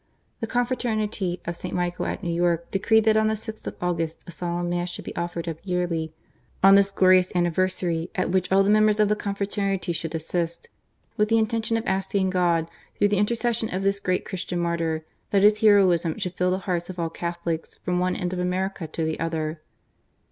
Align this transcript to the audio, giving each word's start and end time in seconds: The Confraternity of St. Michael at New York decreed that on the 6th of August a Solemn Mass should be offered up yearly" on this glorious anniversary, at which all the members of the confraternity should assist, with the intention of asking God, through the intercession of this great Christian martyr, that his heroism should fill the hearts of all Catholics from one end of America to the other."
The 0.39 0.47
Confraternity 0.47 1.41
of 1.45 1.55
St. 1.55 1.75
Michael 1.75 2.07
at 2.07 2.23
New 2.23 2.31
York 2.33 2.71
decreed 2.71 3.03
that 3.03 3.17
on 3.17 3.27
the 3.27 3.35
6th 3.35 3.67
of 3.67 3.75
August 3.83 4.23
a 4.25 4.31
Solemn 4.31 4.67
Mass 4.67 4.89
should 4.89 5.05
be 5.05 5.15
offered 5.15 5.47
up 5.47 5.57
yearly" 5.63 6.11
on 6.63 6.73
this 6.73 6.89
glorious 6.89 7.31
anniversary, 7.35 8.09
at 8.15 8.31
which 8.31 8.51
all 8.51 8.63
the 8.63 8.71
members 8.71 8.99
of 8.99 9.09
the 9.09 9.15
confraternity 9.15 9.91
should 9.93 10.15
assist, 10.15 10.69
with 11.17 11.29
the 11.29 11.37
intention 11.37 11.77
of 11.77 11.85
asking 11.85 12.31
God, 12.31 12.67
through 12.97 13.09
the 13.09 13.19
intercession 13.19 13.69
of 13.71 13.83
this 13.83 13.99
great 13.99 14.25
Christian 14.25 14.57
martyr, 14.57 15.05
that 15.29 15.43
his 15.43 15.59
heroism 15.59 16.17
should 16.17 16.33
fill 16.33 16.49
the 16.49 16.57
hearts 16.65 16.89
of 16.89 16.97
all 16.97 17.11
Catholics 17.11 17.75
from 17.77 17.99
one 17.99 18.15
end 18.15 18.33
of 18.33 18.39
America 18.39 18.87
to 18.87 19.03
the 19.03 19.19
other." 19.19 19.61